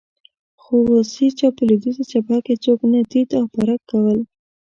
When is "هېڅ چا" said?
1.19-1.47